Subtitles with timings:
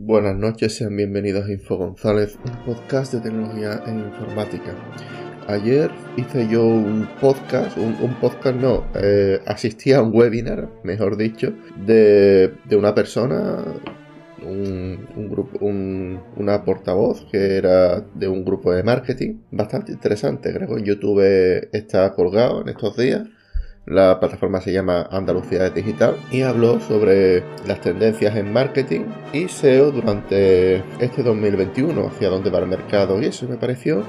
[0.00, 4.72] Buenas noches, sean bienvenidos a Info González, un podcast de tecnología e informática.
[5.48, 11.52] Ayer hice yo un podcast, un, podcast no, eh, asistí a un webinar, mejor dicho,
[11.84, 13.64] de, una persona,
[14.46, 20.74] un, grupo, una portavoz que era de un grupo de marketing, bastante interesante, creo que
[20.74, 23.28] en YouTube está colgado en estos días
[23.88, 29.90] la plataforma se llama Andalucía Digital y habló sobre las tendencias en marketing y SEO
[29.90, 33.48] durante este 2021, hacia dónde va el mercado y eso.
[33.48, 34.04] Me pareció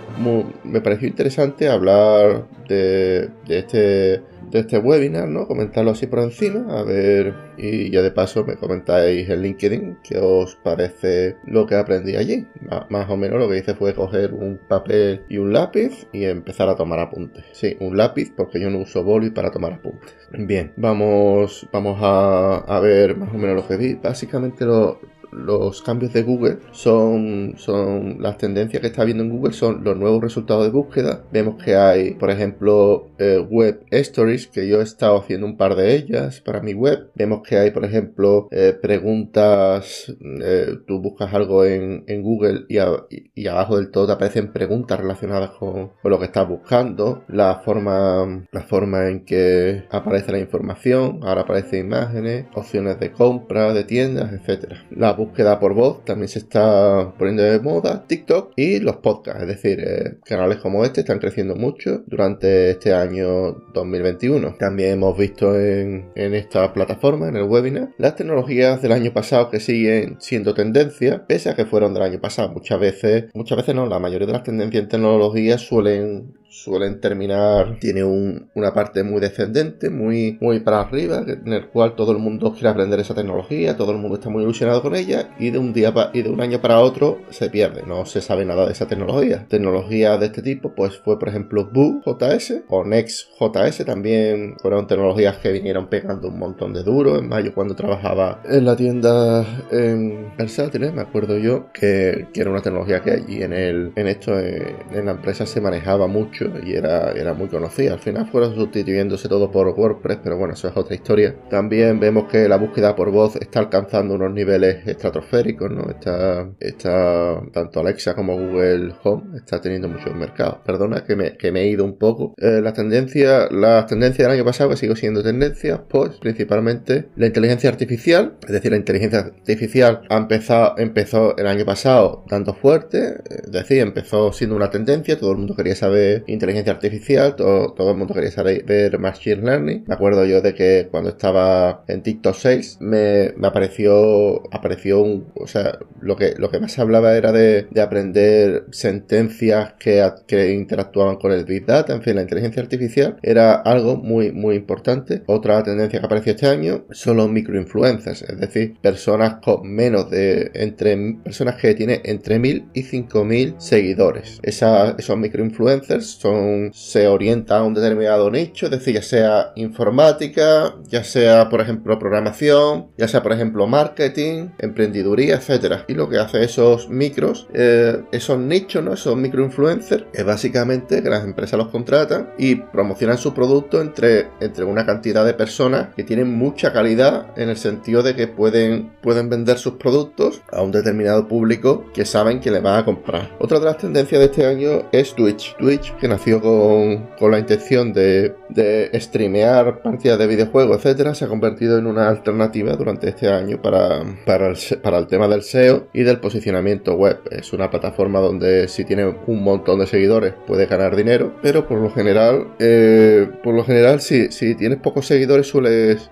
[0.63, 4.21] me pareció interesante hablar de, de este
[4.51, 5.47] de este webinar, ¿no?
[5.47, 10.17] Comentarlo así por encima, a ver, y ya de paso me comentáis en LinkedIn qué
[10.17, 12.47] os parece lo que aprendí allí.
[12.89, 16.69] más o menos lo que hice fue coger un papel y un lápiz y empezar
[16.69, 17.45] a tomar apuntes.
[17.53, 20.15] Sí, un lápiz porque yo no uso boli para tomar apuntes.
[20.31, 23.95] Bien, vamos, vamos a, a ver más o menos lo que vi.
[23.95, 24.99] Básicamente lo,
[25.31, 29.97] los cambios de Google son, son las tendencias que está viendo en Google son los
[29.97, 31.23] nuevos resultados de búsqueda.
[31.31, 35.75] Vemos que hay, por ejemplo, eh, web stories, que yo he estado haciendo un par
[35.75, 37.09] de ellas para mi web.
[37.15, 43.77] Vemos que hay, por ejemplo, eh, preguntas, eh, tú buscas algo en, Google y, abajo
[43.77, 49.07] del todo te aparecen preguntas relacionadas con, lo que estás buscando, la forma, la forma
[49.07, 54.85] en que aparece la información, ahora aparecen imágenes, opciones de compra, de tiendas, etcétera
[55.19, 59.79] búsqueda por voz también se está poniendo de moda, TikTok y los podcasts, es decir,
[59.79, 64.55] eh, canales como este están creciendo mucho durante este año 2021.
[64.57, 69.49] También hemos visto en, en esta plataforma, en el webinar, las tecnologías del año pasado
[69.49, 72.49] que siguen siendo tendencia, pese a que fueron del año pasado.
[72.49, 77.77] Muchas veces, muchas veces no, la mayoría de las tendencias en tecnología suelen suelen terminar,
[77.79, 82.53] tiene una parte muy descendente, muy, muy para arriba, en el cual todo el mundo
[82.53, 85.73] quiere aprender esa tecnología, todo el mundo está muy ilusionado con ella y de un
[85.73, 88.87] día y de un año para otro se pierde, no se sabe nada de esa
[88.87, 89.45] tecnología.
[89.47, 94.87] Tecnología de este tipo, pues fue por ejemplo Boo JS o Next JS, también fueron
[94.87, 97.17] tecnologías que vinieron pegando un montón de duro.
[97.19, 102.49] En mayo cuando trabajaba en la tienda en Versátiles, me acuerdo yo que, que, era
[102.49, 106.73] una tecnología que allí en el en esto en la empresa se manejaba mucho y
[106.73, 107.93] era, era muy conocida.
[107.93, 111.35] Al final fueron sustituyéndose todo por WordPress, pero bueno, eso es otra historia.
[111.49, 115.89] También vemos que la búsqueda por voz está alcanzando unos niveles estratosféricos, ¿no?
[115.89, 120.61] Está, está tanto Alexa como Google Home está teniendo mucho mercado.
[120.65, 122.33] Perdona que me, que me he ido un poco.
[122.37, 123.19] Eh, las tendencias
[123.51, 128.51] la tendencia del año pasado, que sigo siendo tendencia, pues principalmente la inteligencia artificial, es
[128.51, 134.31] decir, la inteligencia artificial ha empezado, empezó el año pasado dando fuerte, es decir, empezó
[134.31, 138.63] siendo una tendencia, todo el mundo quería saber inteligencia artificial, todo, el mundo quería saber
[138.63, 139.83] ver Machine Learning.
[139.87, 145.27] Me acuerdo yo de que cuando estaba en TikTok 6 me, me apareció, apareció un,
[145.35, 150.07] o sea, lo que, lo que más se hablaba era de, de aprender sentencias que,
[150.27, 154.55] que interactuaban con el Big Data, en fin, la inteligencia artificial era algo muy, muy
[154.55, 155.23] importante.
[155.25, 160.51] Otra tendencia que apareció este año son los microinfluencers, es decir, personas con menos de,
[160.53, 164.39] entre, personas que tienen entre 1000 y 5000 seguidores.
[164.43, 170.75] Esa, esos microinfluencers son, se orienta a un determinado nicho, es decir, ya sea informática,
[170.83, 175.85] ya sea, por ejemplo, programación, ya sea, por ejemplo, marketing, emprendiduría, etcétera.
[175.87, 178.93] Y lo que hace esos micros, eh, esos nichos, ¿no?
[178.93, 184.65] Esos microinfluencers, es básicamente que las empresas los contratan y promocionan su producto entre, entre
[184.65, 189.29] una cantidad de personas que tienen mucha calidad en el sentido de que pueden, pueden
[189.29, 193.31] vender sus productos a un determinado público que saben que le van a comprar.
[193.39, 195.55] Otra de las tendencias de este año es Twitch.
[195.57, 201.27] Twitch, que nació con, la intención de, de, streamear partidas de videojuegos, etcétera, se ha
[201.27, 205.87] convertido en una alternativa durante este año para, para, el, para el tema del SEO
[205.93, 207.19] y del posicionamiento web.
[207.31, 211.79] Es una plataforma donde si tiene un montón de seguidores puede ganar dinero, pero por
[211.79, 216.09] lo general, eh, por lo general, si, si tienes pocos seguidores, sueles.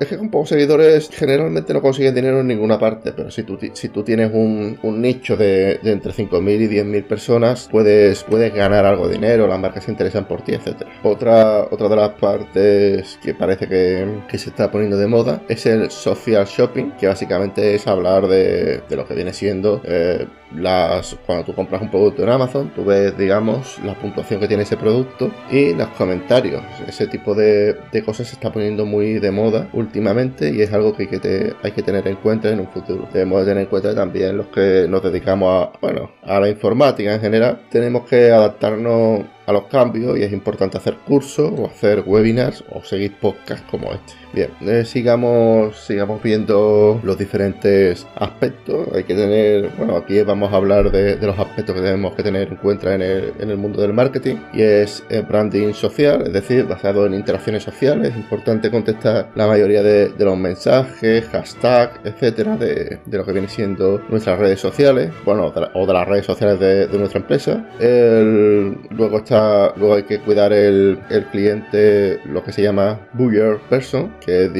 [0.00, 3.58] Es que con pocos seguidores generalmente no consigues dinero en ninguna parte, pero si tú,
[3.72, 8.84] si tú tienes un, nicho de, de entre 5.000 y 10.000 personas, puedes, puedes ganar
[8.84, 10.90] algo de dinero, las marcas se interesan por ti, etcétera.
[11.02, 15.90] Otra, otra de las partes que parece que, se está poniendo de moda es el
[15.90, 21.54] social shopping, que básicamente es hablar de, lo que viene siendo eh, las, cuando tú
[21.54, 25.74] compras un producto en Amazon, tú ves, digamos, la puntuación que tiene ese producto y
[25.74, 26.62] los comentarios.
[26.86, 31.04] Ese tipo de, cosas se está poniendo muy de moda últimamente y es algo que
[31.04, 33.08] hay que, hay que tener en cuenta en un futuro.
[33.12, 37.20] Debemos tener en cuenta también los que nos dedicamos a, bueno, a la informática en
[37.20, 37.62] general.
[37.70, 42.82] Tenemos que adaptarnos a los cambios y es importante hacer cursos o hacer webinars o
[42.82, 44.14] seguir podcasts como este.
[44.32, 48.88] Bien, eh, sigamos, sigamos viendo los diferentes aspectos.
[48.92, 52.48] Hay que tener, bueno, aquí vamos a hablar de, los aspectos que tenemos que tener
[52.48, 57.06] en cuenta en el, mundo del marketing y es el branding social, es decir, basado
[57.06, 58.10] en interacciones sociales.
[58.10, 64.00] Es importante contestar la mayoría de, los mensajes, hashtags, etcétera, de, lo que viene siendo
[64.08, 67.64] nuestras redes sociales, bueno, o de las redes sociales de, nuestra empresa.
[67.78, 69.33] luego está
[69.76, 70.98] luego hay que cuidar el,
[71.30, 74.50] cliente, lo que se llama buyer person, que,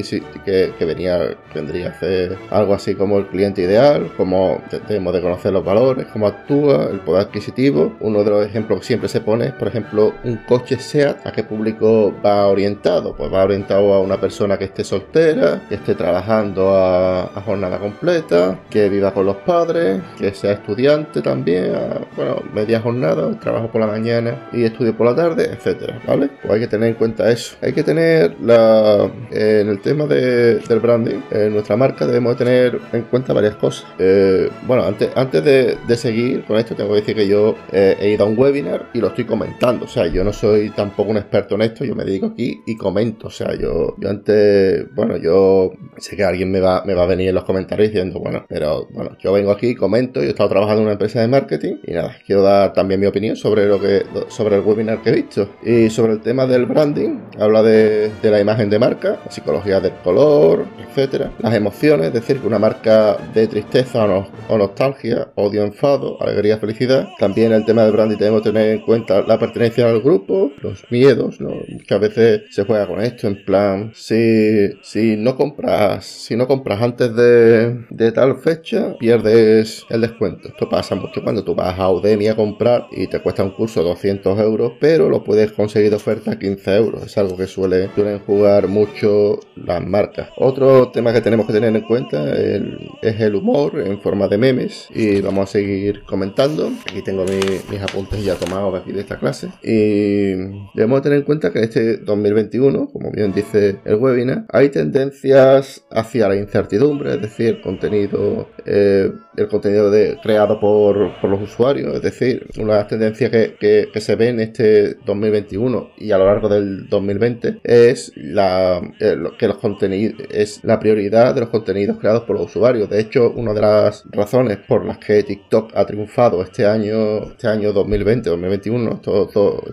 [0.44, 5.20] que, que venía, vendría a hacer algo así como el cliente ideal, como debemos de
[5.20, 7.94] conocer los valores, cómo actúa, el poder adquisitivo.
[8.00, 11.32] Uno de los ejemplos que siempre se pone es, por ejemplo, un coche SEAT, ¿a
[11.32, 13.14] qué público va orientado?
[13.14, 17.78] Pues va orientado a una persona que esté soltera, que esté trabajando a, a jornada
[17.78, 23.68] completa, que viva con los padres, que sea estudiante también, a, bueno, media jornada, trabajo
[23.68, 26.30] por la mañana y estudio por la tarde, etcétera, ¿vale?
[26.42, 27.56] Pues hay que tener en cuenta eso.
[27.62, 32.78] Hay que tener la en el tema de, del branding, en nuestra marca debemos tener
[32.92, 33.86] en cuenta varias cosas.
[33.98, 38.10] Eh, bueno, antes, antes de, seguir con esto, tengo que decir que yo eh, he
[38.10, 39.84] ido a un webinar y lo estoy comentando.
[39.84, 42.76] O sea, yo no soy tampoco un experto en esto, yo me dedico aquí y
[42.76, 43.28] comento.
[43.28, 47.06] O sea, yo, yo antes, bueno, yo sé que alguien me va, me va a
[47.06, 50.48] venir en los comentarios diciendo, bueno, pero bueno, yo vengo aquí, comento, yo he estado
[50.48, 53.80] trabajando en una empresa de marketing y nada, quiero dar también mi opinión sobre lo
[53.80, 55.50] que sobre el webinar que he visto.
[55.62, 59.92] Y sobre el tema del branding, habla de, la imagen de marca, la psicología del
[60.02, 64.04] color, etcétera, las emociones, es decir, que una marca de tristeza
[64.48, 67.08] o, nostalgia, odio, enfado, alegría, felicidad.
[67.18, 70.84] También el tema del branding tenemos que tener en cuenta la pertenencia al grupo, los
[70.90, 71.50] miedos, ¿no?
[71.68, 76.80] Muchas veces se juega con esto, en plan, si, si no compras, si no compras
[76.80, 80.48] antes de, de tal fecha, pierdes el descuento.
[80.48, 83.82] Esto pasa mucho cuando tú vas a Udemy a comprar y te cuesta un curso
[83.82, 84.43] 200 euros
[84.80, 87.02] pero lo puedes conseguir de oferta a 15 euros.
[87.04, 90.28] Es algo que suele, suelen jugar mucho las marcas.
[90.36, 94.88] Otro tema que tenemos que tener en cuenta es el humor en forma de memes
[94.94, 96.70] y vamos a seguir comentando.
[96.88, 100.34] Aquí tengo mis apuntes ya tomados aquí de esta clase y
[100.74, 105.84] debemos tener en cuenta que en este 2021, como bien dice el webinar, hay tendencias
[105.90, 112.02] hacia la incertidumbre, es decir, contenido, eh, el contenido de, creado por, los usuarios, es
[112.02, 116.88] decir, una tendencia que, que se ve en este 2021 y a lo largo del
[116.88, 122.36] 2020 es la eh, que los contenidos es la prioridad de los contenidos creados por
[122.36, 122.88] los usuarios.
[122.90, 127.48] De hecho, una de las razones por las que TikTok ha triunfado este año, este
[127.48, 129.26] año 2020, 2021, todo,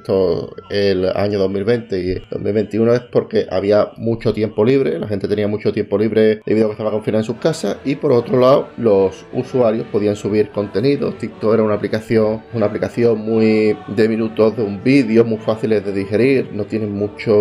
[0.03, 5.47] todo, el año 2020 y 2021 es porque había mucho tiempo libre, la gente tenía
[5.47, 8.69] mucho tiempo libre debido a que estaba confinada en sus casas y por otro lado
[8.77, 11.13] los usuarios podían subir contenido.
[11.13, 15.91] TikTok era una aplicación, una aplicación muy de minutos de un vídeos muy fáciles de
[15.91, 17.33] digerir, no tienen mucho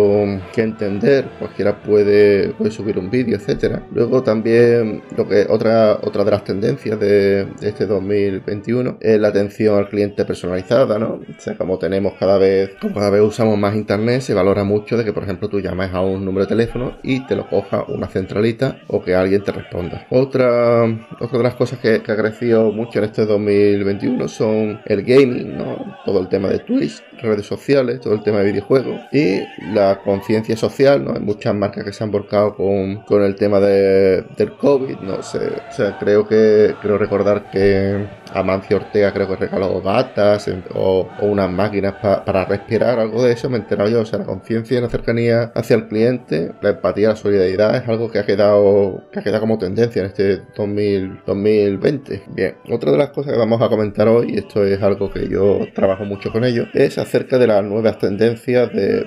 [0.53, 3.85] que entender, cualquiera puede, puede subir un vídeo, etcétera.
[3.91, 9.77] Luego también lo que otra, otra de las tendencias de, este 2021 es la atención
[9.77, 11.13] al cliente personalizada, ¿no?
[11.15, 14.97] O sea, como tenemos cada vez, como cada vez usamos más internet, se valora mucho
[14.97, 17.85] de que, por ejemplo, tú llames a un número de teléfono y te lo coja
[17.87, 20.07] una centralita o que alguien te responda.
[20.09, 20.85] Otra,
[21.19, 25.57] otra de las cosas que, que ha crecido mucho en este 2021 son el gaming,
[25.57, 25.97] ¿no?
[26.05, 26.90] Todo el tema de Twitch,
[27.21, 29.41] redes sociales, todo el tema de videojuegos y
[29.73, 31.13] la conciencia social, ¿no?
[31.13, 35.21] Hay muchas marcas que se han volcado con, con el tema de, del COVID, no
[35.21, 35.39] sé,
[35.69, 41.51] o sea, creo que, creo recordar que Amancio Ortega creo que regaló batas o, unas
[41.51, 44.81] máquinas para respirar, algo de eso me he enterado yo, o sea, la conciencia y
[44.81, 49.19] la cercanía hacia el cliente, la empatía, la solidaridad es algo que ha quedado, que
[49.19, 52.23] ha quedado como tendencia en este 2020.
[52.33, 55.27] Bien, otra de las cosas que vamos a comentar hoy, y esto es algo que
[55.27, 59.05] yo trabajo mucho con ellos, es acerca de las nuevas tendencias de,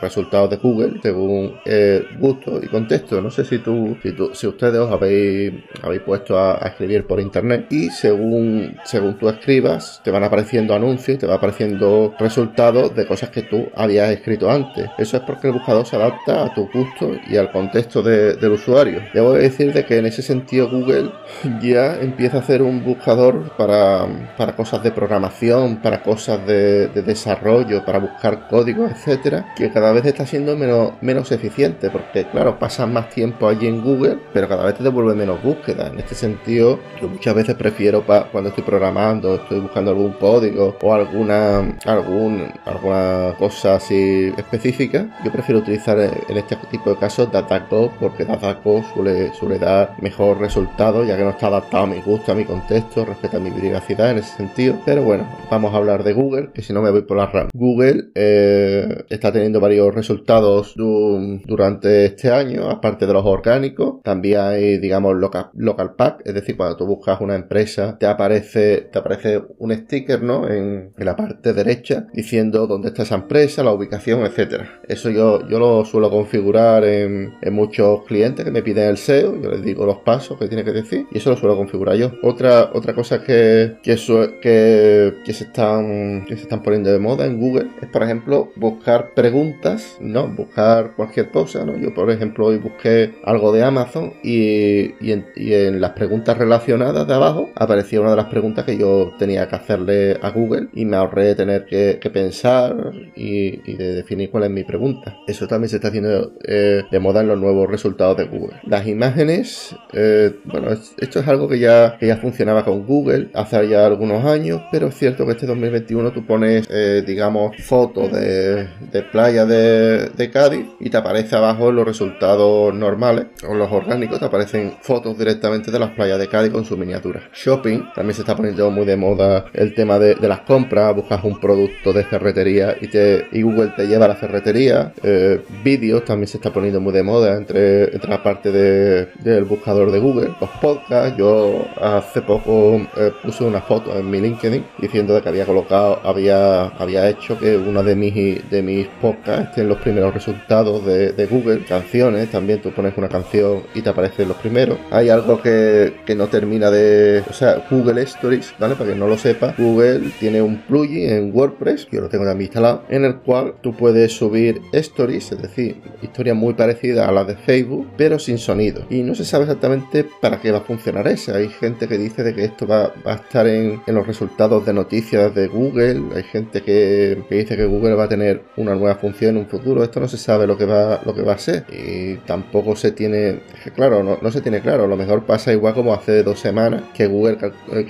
[0.00, 3.20] resultados de Google según eh, gusto y contexto.
[3.20, 3.96] No sé si tú,
[4.34, 5.52] si, ustedes os habéis,
[5.82, 11.18] habéis puesto a, escribir por internet y según, según tú escribas te van apareciendo anuncios,
[11.18, 14.88] te van apareciendo resultados de cosas que tú habías escrito antes.
[14.98, 19.00] Eso es porque el buscador se adapta a tu gusto y al contexto del usuario.
[19.12, 21.12] Debo decir de que en ese sentido Google
[21.60, 27.02] ya empieza a hacer un buscador para, para cosas de programación, para cosas de, de
[27.02, 32.24] desarrollo rollo para buscar códigos, etcétera, que cada vez está siendo menos, menos eficiente, porque
[32.24, 35.88] claro, pasas más tiempo allí en Google, pero cada vez te devuelve menos búsqueda.
[35.88, 40.94] En este sentido, yo muchas veces prefiero cuando estoy programando, estoy buscando algún código o
[40.94, 47.92] alguna, algún, alguna cosa así específica, yo prefiero utilizar en este tipo de casos DataCo
[47.98, 52.32] porque DataCo suele, suele dar mejor resultado ya que no está adaptado a mi gusto,
[52.32, 54.76] a mi contexto, respeta mi privacidad en ese sentido.
[54.84, 57.48] Pero bueno, vamos a hablar de Google, que si no me voy por la RAM.
[57.54, 64.02] Google eh, está teniendo varios resultados durante este año, aparte de los orgánicos.
[64.02, 68.41] También hay, digamos, local, local pack, es decir, cuando tú buscas una empresa, te aparece,
[68.50, 70.48] te aparece un sticker, ¿no?
[70.48, 74.80] En, la parte derecha diciendo dónde está esa empresa, la ubicación, etcétera.
[74.86, 79.50] Eso yo, yo lo suelo configurar en, muchos clientes que me piden el SEO, yo
[79.50, 82.12] les digo los pasos que tiene que decir y eso lo suelo configurar yo.
[82.22, 83.96] Otra, otra cosa que, que,
[84.40, 88.52] que, que, se están, que se están poniendo de moda en Google es, por ejemplo,
[88.56, 90.28] buscar preguntas, ¿no?
[90.28, 91.76] Buscar cualquier cosa, ¿no?
[91.76, 97.14] Yo, por ejemplo, hoy busqué algo de Amazon y, y, en, las preguntas relacionadas de
[97.14, 100.96] abajo aparecía una de las preguntas que yo tenía que hacerle a Google y me
[100.96, 105.16] ahorré tener que, pensar y, de definir cuál es mi pregunta.
[105.26, 108.56] Eso también se está haciendo eh, de moda en los nuevos resultados de Google.
[108.64, 113.68] Las imágenes, eh, bueno, esto es algo que ya, que ya funcionaba con Google hace
[113.68, 118.66] ya algunos años, pero es cierto que este 2021 tú pones, eh, digamos, fotos de,
[118.90, 124.18] de playa de, de, Cádiz y te aparece abajo los resultados normales o los orgánicos,
[124.18, 127.28] te aparecen fotos directamente de las playas de Cádiz con su miniatura.
[127.34, 131.38] Shopping, también se está poniendo muy de moda el tema de, las compras, buscas un
[131.40, 134.92] producto de ferretería y, te, y Google te lleva a la ferretería.
[135.02, 139.44] Eh, vídeos también se está poniendo muy de moda entre, entre la parte de, del
[139.44, 140.30] buscador de Google.
[140.40, 145.44] Los podcast, yo hace poco eh, puse una foto en mi LinkedIn diciendo que había
[145.44, 150.14] colocado, había, había hecho que una de mis, de mis podcasts esté en los primeros
[150.14, 151.64] resultados de, de Google.
[151.64, 154.78] Canciones, también tú pones una canción y te aparecen los primeros.
[154.90, 157.22] Hay algo que, que no termina de...
[157.28, 158.74] O sea, Google Stories, ¿vale?
[158.74, 162.48] Para que no lo sepa, Google tiene un plugin en WordPress, yo lo tengo también
[162.48, 167.26] instalado, en el cual tú puedes subir stories, es decir, historias muy parecidas a las
[167.26, 168.84] de Facebook, pero sin sonido.
[168.90, 171.36] Y no se sabe exactamente para qué va a funcionar esa.
[171.36, 175.34] Hay gente que dice de que esto va, a estar en, los resultados de noticias
[175.34, 179.42] de Google, hay gente que, dice que Google va a tener una nueva función en
[179.42, 179.82] un futuro.
[179.82, 181.64] Esto no se sabe lo que va, lo que va a ser.
[181.70, 183.40] Y tampoco se tiene,
[183.74, 184.84] claro, no, se tiene claro.
[184.84, 187.38] A lo mejor pasa igual como hace dos semanas que Google,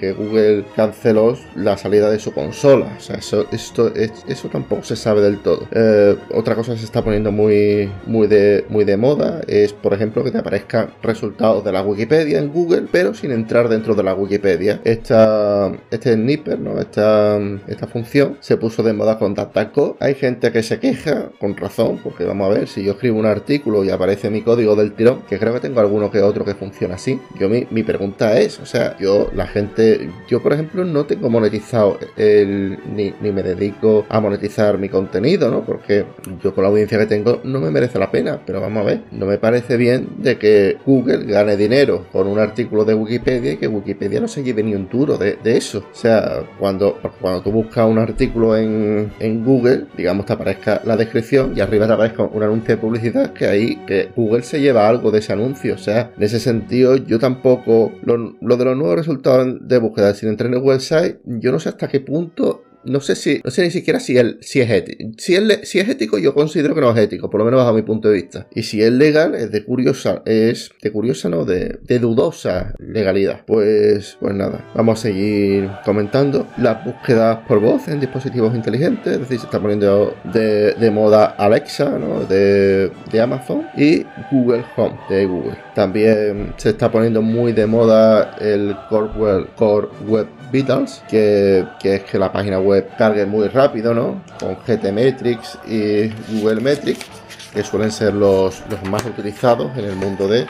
[0.03, 2.93] que Google canceló la salida de su consola.
[2.99, 5.69] O sea, eso, esto, eso tampoco se sabe del todo.
[5.71, 9.95] Eh, otra cosa que se está poniendo muy, muy, de, muy de moda es, por
[9.95, 14.03] ejemplo, que te aparezcan resultados de la Wikipedia en Google, pero sin entrar dentro de
[14.03, 14.81] la Wikipedia.
[14.83, 16.81] Esta, este sniper, ¿no?
[16.81, 19.99] Esta, esta función se puso de moda con DataCo.
[20.01, 23.27] Hay gente que se queja, con razón, porque vamos a ver, si yo escribo un
[23.27, 26.57] artículo y aparece mi código del tirón, que creo que tengo alguno que otro que
[26.57, 27.21] funciona así.
[27.39, 29.92] Yo mi, mi pregunta es, o sea, yo, la gente,
[30.29, 35.65] yo por ejemplo no tengo monetizado ni, me dedico a monetizar mi contenido, ¿no?
[35.65, 36.05] Porque
[36.43, 39.03] yo con la audiencia que tengo no me merece la pena, pero vamos a ver,
[39.11, 43.57] no me parece bien de que Google gane dinero con un artículo de Wikipedia y
[43.57, 45.79] que Wikipedia no se lleve ni un duro de, eso.
[45.79, 50.97] O sea, cuando, cuando tú buscas un artículo en, en, Google, digamos, te aparezca la
[50.97, 54.89] descripción y arriba te aparezca un anuncio de publicidad que ahí, que Google se lleva
[54.89, 55.75] algo de ese anuncio.
[55.75, 60.15] O sea, en ese sentido, yo tampoco, lo, lo de los nuevos resultados de búsqueda
[60.15, 63.51] sin entrar en el website, yo no sé hasta qué punto no sé si, no
[63.51, 65.11] sé ni siquiera si, él, si es ético.
[65.19, 67.73] Si, él, si es ético, yo considero que no es ético, por lo menos bajo
[67.75, 68.47] mi punto de vista.
[68.55, 73.45] Y si es legal, es de curiosa, es de curiosa, no, de, de dudosa legalidad.
[73.47, 79.21] Pues, pues nada, vamos a seguir comentando las búsquedas por voz en dispositivos inteligentes, es
[79.21, 82.25] decir, se está poniendo de, de moda Alexa, ¿no?
[82.25, 85.57] De, de Amazon y Google Home de Google.
[85.75, 91.97] También se está poniendo muy de moda el Core Web, Core Web Vitals, que, que
[91.97, 94.23] es que la página web cargue muy rápido, ¿no?
[94.39, 97.07] Con GTmetrix y Google Metrics,
[97.53, 100.47] que suelen ser los, los más utilizados en el mundo de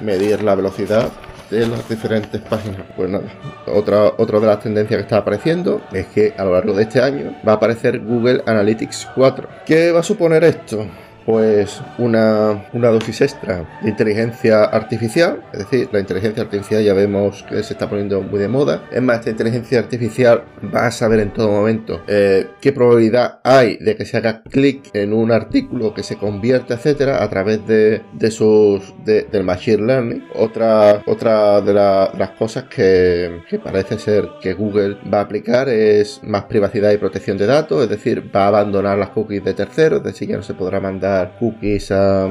[0.00, 1.10] medir la velocidad
[1.50, 2.82] de las diferentes páginas.
[2.96, 3.24] Pues nada,
[3.66, 7.00] otra, otra de las tendencias que está apareciendo es que a lo largo de este
[7.00, 9.48] año va a aparecer Google Analytics 4.
[9.66, 10.86] ¿Qué va a suponer esto?
[11.24, 17.44] Pues una, una, dosis extra de inteligencia artificial, es decir, la inteligencia artificial ya vemos
[17.48, 18.82] que se está poniendo muy de moda.
[18.90, 23.76] Es más, esta inteligencia artificial va a saber en todo momento eh, qué probabilidad hay
[23.78, 28.02] de que se haga clic en un artículo que se convierta, etcétera, a través de,
[28.12, 30.24] de sus del machine learning.
[30.34, 36.20] Otra, otra de las cosas que, que parece ser que Google va a aplicar es
[36.22, 40.00] más privacidad y protección de datos, es decir, va a abandonar las cookies de terceros,
[40.00, 42.28] es decir, ya no se podrá mandar cookies a,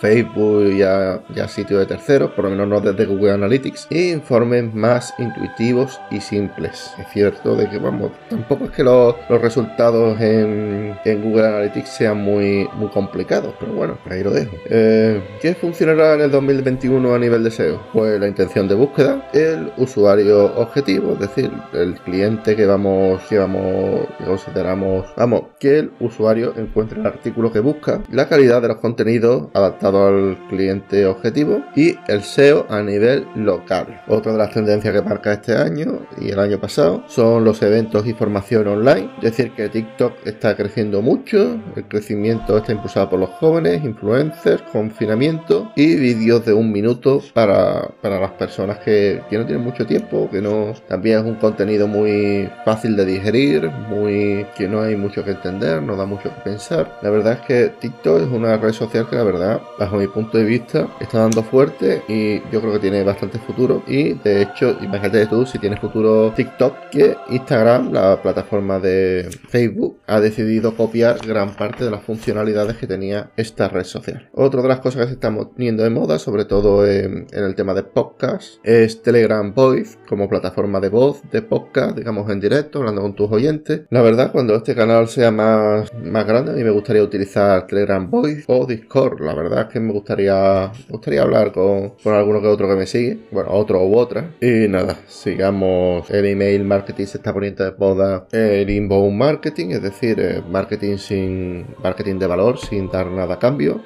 [0.00, 4.72] Facebook y a, sitios de terceros, por lo menos no desde Google Analytics, e informes
[4.74, 6.92] más intuitivos y simples.
[6.98, 12.68] Es cierto de que, vamos, tampoco es que los, resultados en, Google Analytics sean muy,
[12.74, 14.56] muy complicados, pero bueno, ahí lo dejo.
[14.66, 17.80] Eh, ¿Qué funcionará en el 2021 a nivel de SEO?
[17.92, 23.38] Pues la intención de búsqueda, el usuario objetivo, es decir, el cliente que vamos, que
[23.38, 28.68] vamos, que consideramos, vamos, que el usuario encuentre el artículo que busca, la calidad de
[28.68, 34.02] los contenidos adaptado al cliente objetivo y el SEO a nivel local.
[34.08, 38.06] Otra de las tendencias que marca este año y el año pasado son los eventos
[38.06, 43.20] y formación online, es decir, que TikTok está creciendo mucho, el crecimiento está impulsado por
[43.20, 49.38] los jóvenes, influencers, confinamiento y vídeos de un minuto para, para las personas que, que
[49.38, 54.46] no tienen mucho tiempo, que no también es un contenido muy fácil de digerir, muy
[54.56, 56.98] que no hay mucho que entender, no da mucho que pensar.
[57.02, 60.38] La verdad es que TikTok es una red social que la verdad, bajo mi punto
[60.38, 63.82] de vista, está dando fuerte y yo creo que tiene bastante futuro.
[63.86, 69.98] Y de hecho, imagínate tú si tienes futuro TikTok, que Instagram, la plataforma de Facebook,
[70.06, 74.28] ha decidido copiar gran parte de las funcionalidades que tenía esta red social.
[74.32, 77.54] Otra de las cosas que se están poniendo de moda, sobre todo en, en el
[77.54, 82.78] tema de podcast, es Telegram Voice como plataforma de voz, de podcast, digamos en directo,
[82.78, 83.82] hablando con tus oyentes.
[83.90, 88.05] La verdad, cuando este canal sea más, más grande, a mí me gustaría utilizar Telegram
[88.06, 89.20] Voice o Discord.
[89.20, 92.86] La verdad es que me gustaría, gustaría hablar con, con alguno que otro que me
[92.86, 94.30] sigue, bueno, otro u otra.
[94.40, 96.10] Y nada, sigamos.
[96.10, 100.96] El email marketing se está poniendo de moda el inbound marketing, es decir, eh, marketing
[100.96, 103.82] sin marketing de valor, sin dar nada a cambio.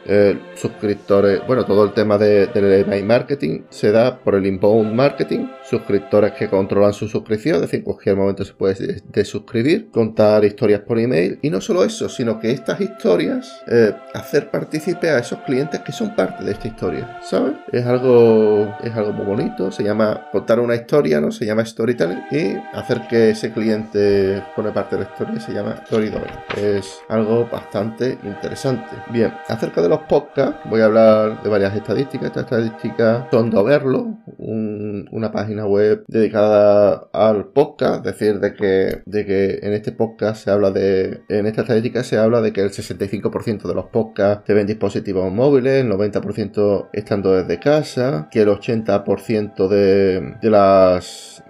[0.54, 5.46] suscriptores, bueno, todo el tema de, del email marketing se da por el inbound marketing.
[5.68, 10.80] Suscriptores que controlan su suscripción, es decir, en cualquier momento se puede desuscribir, contar historias
[10.80, 15.40] por email y no solo eso, sino que estas historias eh, hacer partícipe a esos
[15.40, 17.54] clientes que son parte de esta historia, ¿sabes?
[17.72, 21.30] Es algo, es algo muy bonito, se llama contar una historia, ¿no?
[21.30, 25.76] Se llama storytelling y hacer que ese cliente pone parte de la historia se llama
[25.86, 26.26] storytelling.
[26.56, 28.90] Es algo bastante interesante.
[29.10, 32.28] Bien, acerca de los podcasts, voy a hablar de varias estadísticas.
[32.28, 39.02] Estas estadísticas son de Overlo, una página web dedicada al podcast, es decir, de que,
[39.06, 42.60] de que en este podcast se habla de, en esta estadística se habla de que
[42.60, 43.99] el 65% de los podcasts
[44.46, 51.42] se ven dispositivos móviles, el 90% estando desde casa, que el 80% de, de las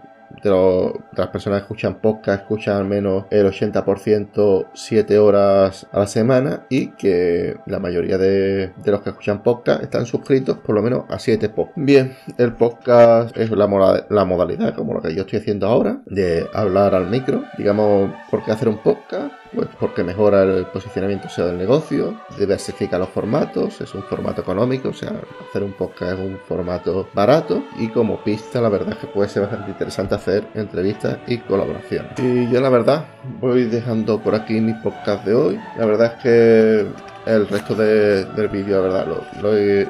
[0.42, 6.06] de, las personas que escuchan podcast escuchan al menos el 80% 7 horas a la
[6.06, 11.04] semana y que la mayoría de, los que escuchan podcast están suscritos por lo menos
[11.08, 11.82] a 7 podcasts.
[11.84, 16.46] Bien, el podcast es la, la modalidad como lo que yo estoy haciendo ahora de
[16.52, 17.44] hablar al micro.
[17.58, 19.39] Digamos, ¿por qué hacer un podcast?
[19.54, 24.90] Pues porque mejora el posicionamiento SEO del negocio, diversifica los formatos, es un formato económico,
[24.90, 25.12] o sea,
[25.48, 29.28] hacer un podcast es un formato barato y como pista la verdad es que puede
[29.28, 32.12] ser bastante interesante hacer entrevistas y colaboraciones.
[32.18, 33.06] Y yo la verdad
[33.40, 35.60] voy dejando por aquí mi podcast de hoy.
[35.76, 36.86] La verdad es que
[37.26, 39.06] el resto del vídeo, la verdad,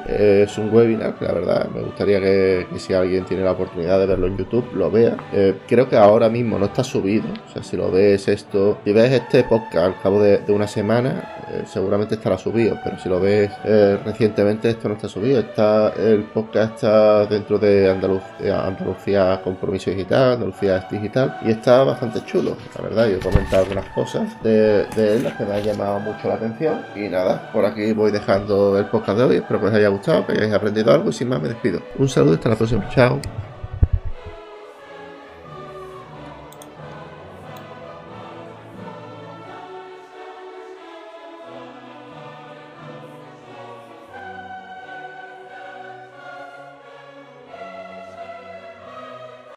[0.07, 4.27] es un webinar la verdad me gustaría que, si alguien tiene la oportunidad de verlo
[4.27, 5.17] en YouTube, lo vea.
[5.31, 7.25] Eh, creo que ahora mismo no está subido.
[7.47, 11.45] O sea, si lo ves esto, si ves este podcast al cabo de, una semana,
[11.51, 12.77] eh, seguramente estará subido.
[12.83, 15.39] Pero si lo ves eh, recientemente, esto no está subido.
[15.39, 22.55] Está el podcast está dentro de Andalucía, Compromiso Digital, Andalucía Digital, y está bastante chulo,
[22.75, 23.07] la verdad.
[23.07, 26.81] Yo he comentado algunas cosas de, de él que me han llamado mucho la atención.
[26.95, 27.09] Y
[27.53, 29.35] por aquí voy dejando el podcast de hoy.
[29.37, 31.81] Espero que os haya gustado, que hayáis aprendido algo y sin más me despido.
[31.97, 32.89] Un saludo y hasta la próxima.
[32.89, 33.19] Chao.